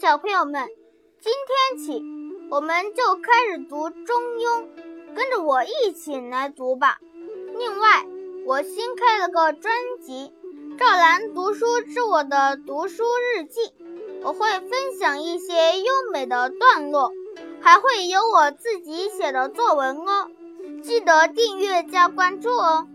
[0.00, 0.68] 小朋友们，
[1.20, 2.04] 今天起
[2.52, 4.62] 我们就开始读《中庸》，
[5.16, 6.98] 跟着我一起来读吧。
[7.56, 8.06] 另外，
[8.46, 10.32] 我新开了个专辑
[10.78, 13.02] 《赵兰读书之我的读书
[13.34, 13.60] 日记》，
[14.22, 17.12] 我会分享一些优美的段落，
[17.60, 20.28] 还会有我自己写的作文哦。
[20.80, 22.86] 记得订阅加关注哦。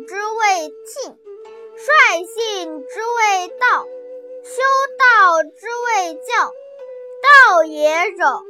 [0.00, 1.18] 之谓庆，
[1.76, 3.84] 率性之谓道，
[4.42, 4.62] 修
[4.98, 6.52] 道之谓教。
[7.22, 8.42] 道也者，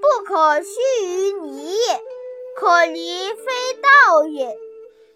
[0.00, 2.02] 不可须于离也，
[2.56, 4.58] 可离非道也。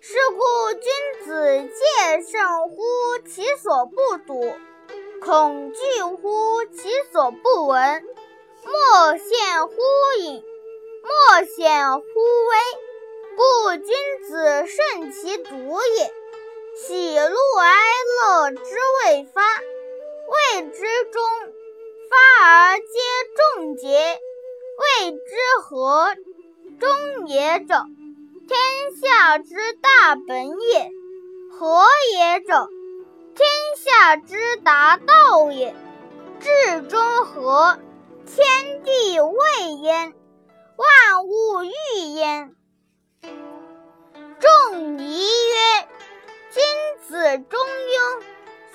[0.00, 0.92] 是故君
[1.24, 2.84] 子戒慎乎
[3.28, 4.52] 其所不睹，
[5.20, 8.04] 恐惧乎其所不闻。
[8.64, 9.74] 莫见乎
[10.20, 10.44] 隐，
[11.02, 12.91] 莫显乎微。
[13.36, 13.94] 故君
[14.26, 15.54] 子慎其独
[15.98, 16.12] 也。
[16.74, 17.74] 喜怒哀
[18.18, 19.42] 乐之未发，
[20.28, 21.22] 谓之中；
[22.08, 22.84] 发而皆
[23.56, 23.88] 众节，
[24.78, 26.14] 谓之和。
[26.80, 27.84] 中也者，
[28.48, 28.58] 天
[29.00, 30.90] 下之大本也；
[31.52, 32.68] 和也者，
[33.36, 35.76] 天下之达道也。
[36.40, 37.78] 至中和，
[38.26, 40.14] 天地未焉，
[40.76, 42.56] 万物欲焉。
[43.22, 45.88] 仲尼曰
[46.50, 46.62] ：“君
[47.06, 48.22] 子中庸，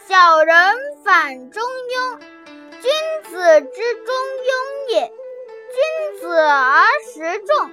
[0.08, 0.56] 小人
[1.04, 2.20] 反中庸。
[2.82, 2.92] 君
[3.30, 5.12] 子之中庸也，
[5.74, 7.70] 君子而时众；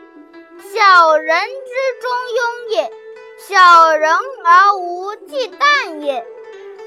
[0.75, 2.91] 小人之中庸也，
[3.39, 4.13] 小人
[4.45, 6.27] 而无忌惮也。”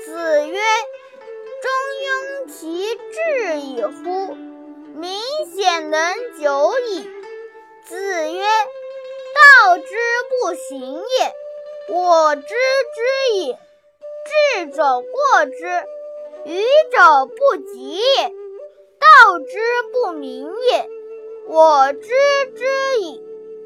[0.06, 0.60] 子曰
[1.64, 1.72] ：“中
[2.04, 4.36] 庸其志矣乎！
[4.96, 5.22] 明
[5.56, 7.07] 显能久矣。”
[10.48, 13.54] 不行也，我知之矣。
[14.56, 15.86] 智者过之，
[16.46, 18.30] 愚者不及也。
[18.98, 19.60] 道之
[19.92, 20.90] 不明也，
[21.50, 22.08] 我知
[22.56, 22.66] 之
[23.02, 23.22] 矣。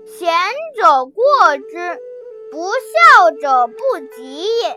[0.08, 0.34] 贤
[0.75, 1.24] 者过
[1.69, 2.00] 之，
[2.50, 4.69] 不孝者不及也。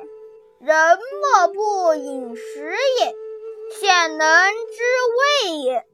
[0.60, 3.16] 人莫不饮食也，
[3.81, 4.82] 鲜能知
[5.48, 5.86] 味也。